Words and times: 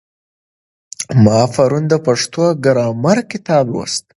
ما 1.23 1.39
پرون 1.53 1.83
د 1.89 1.93
پښتو 2.05 2.43
ګرامر 2.65 3.17
کتاب 3.31 3.65
لوست. 3.73 4.03